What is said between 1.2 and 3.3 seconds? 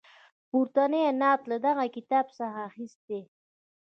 نعت له دغه کتاب څخه اخیستی.